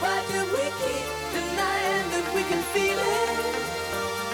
[0.00, 3.30] Why do we keep denying that we can feel it?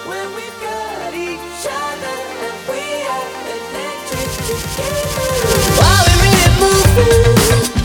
[0.08, 2.16] When we've got each other
[2.46, 2.84] and we
[3.14, 5.26] are electric together.
[5.78, 7.75] While we're moving.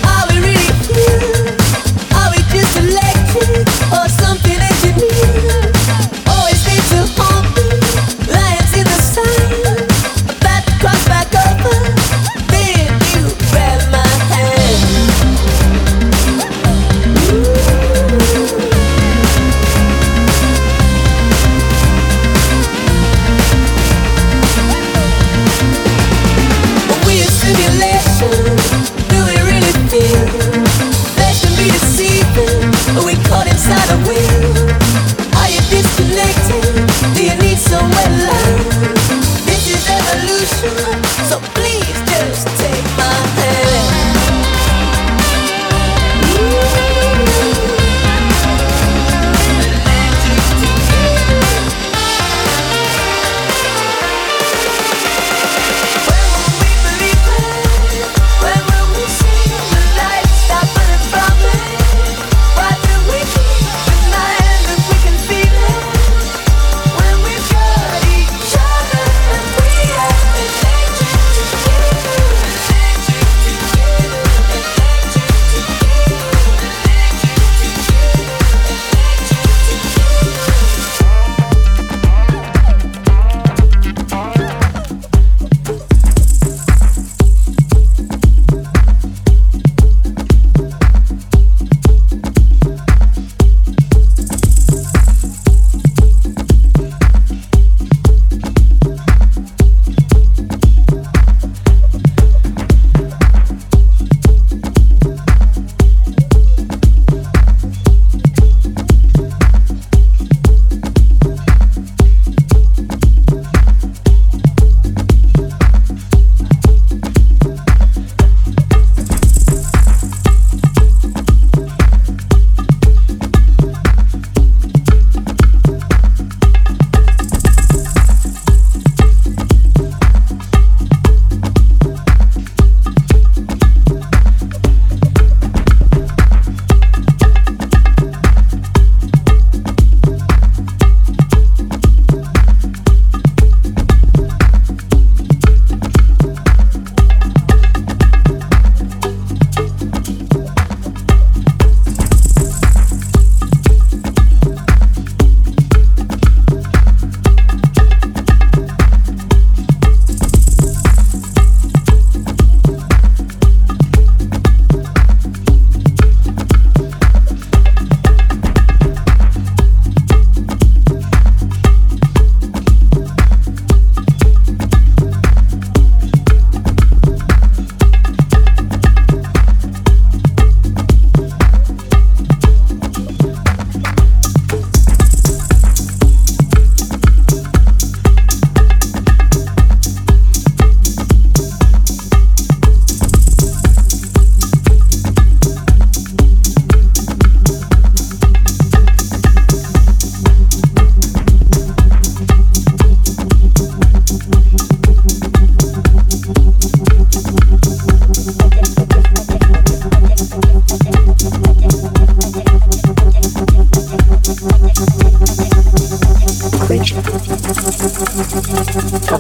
[216.72, 217.04] creature of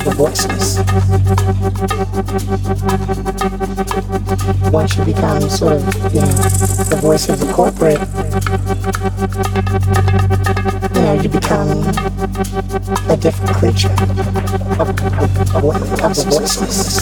[0.05, 0.77] the voiceless.
[4.71, 6.27] Once you become sort of, you know,
[6.87, 7.99] the voice of the corporate,
[10.95, 11.83] you know, you become
[13.09, 13.91] a different creature
[14.79, 15.01] of, of,
[15.53, 15.65] of,
[16.03, 17.01] of the voices.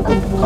[0.41, 0.45] A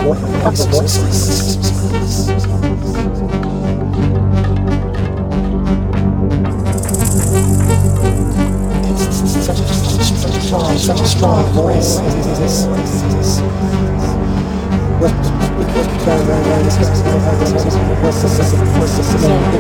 [11.08, 11.98] strong voice.
[11.98, 12.04] It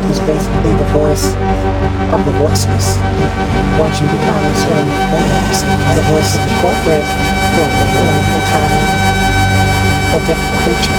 [0.03, 1.25] was basically the voice
[2.11, 2.87] of the voiceless.
[3.79, 4.85] Watching the comments from
[5.95, 7.07] the voice of the corporate,
[7.55, 9.04] from the time
[10.17, 10.95] economy.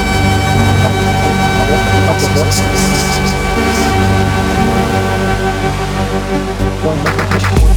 [6.89, 7.76] A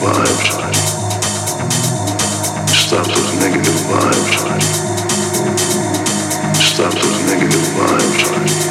[0.00, 0.70] vibes.
[2.70, 4.32] Stop those negative vibes.
[6.56, 8.69] Stop those negative vibes.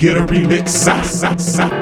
[0.00, 0.70] Get a remix.
[0.70, 1.79] Sa, sa, sa.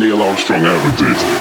[0.00, 1.39] Neil Armstrong ever did.